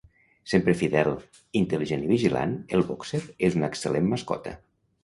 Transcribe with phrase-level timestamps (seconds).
[0.53, 1.13] Sempre fidel,
[1.61, 4.59] intel·ligent i vigilant, el bòxer és una excel·lent mascota.